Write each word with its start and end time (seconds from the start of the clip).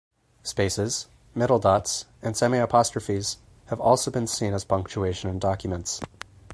Spaces, 0.41 1.05
middle 1.35 1.59
dots, 1.59 2.05
and 2.23 2.35
semi-apostrophes 2.35 3.37
have 3.67 3.79
also 3.79 4.09
been 4.09 4.25
seen 4.25 4.51
as 4.51 4.65
punctuation 4.65 5.29
in 5.29 5.37
documents. 5.37 6.01